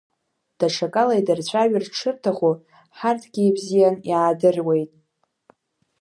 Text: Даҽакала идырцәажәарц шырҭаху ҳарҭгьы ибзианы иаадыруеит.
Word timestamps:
Даҽакала 0.59 1.13
идырцәажәарц 1.19 1.89
шырҭаху 1.99 2.53
ҳарҭгьы 2.97 3.41
ибзианы 3.45 4.01
иаадыруеит. 4.09 4.91